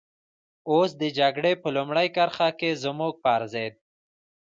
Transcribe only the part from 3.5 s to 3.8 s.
ضد.